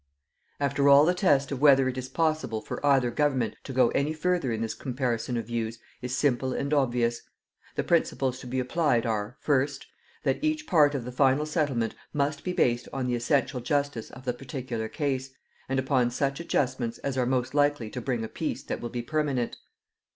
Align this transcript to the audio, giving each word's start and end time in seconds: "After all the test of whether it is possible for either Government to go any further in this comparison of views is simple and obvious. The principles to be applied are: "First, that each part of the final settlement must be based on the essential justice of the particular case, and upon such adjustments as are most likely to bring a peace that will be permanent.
"After 0.59 0.89
all 0.89 1.05
the 1.05 1.13
test 1.13 1.51
of 1.51 1.61
whether 1.61 1.87
it 1.87 1.95
is 1.95 2.09
possible 2.09 2.59
for 2.59 2.83
either 2.83 3.11
Government 3.11 3.53
to 3.65 3.71
go 3.71 3.89
any 3.89 4.13
further 4.13 4.51
in 4.51 4.61
this 4.63 4.73
comparison 4.73 5.37
of 5.37 5.45
views 5.45 5.77
is 6.01 6.17
simple 6.17 6.53
and 6.53 6.73
obvious. 6.73 7.21
The 7.75 7.83
principles 7.83 8.39
to 8.39 8.47
be 8.47 8.59
applied 8.59 9.05
are: 9.05 9.37
"First, 9.41 9.85
that 10.23 10.43
each 10.43 10.65
part 10.65 10.95
of 10.95 11.05
the 11.05 11.11
final 11.11 11.45
settlement 11.45 11.93
must 12.13 12.43
be 12.43 12.51
based 12.51 12.87
on 12.91 13.05
the 13.05 13.13
essential 13.13 13.59
justice 13.59 14.09
of 14.09 14.25
the 14.25 14.33
particular 14.33 14.87
case, 14.89 15.29
and 15.69 15.77
upon 15.77 16.09
such 16.09 16.39
adjustments 16.39 16.97
as 17.03 17.15
are 17.15 17.27
most 17.27 17.53
likely 17.53 17.91
to 17.91 18.01
bring 18.01 18.23
a 18.23 18.27
peace 18.27 18.63
that 18.63 18.81
will 18.81 18.89
be 18.89 19.03
permanent. 19.03 19.57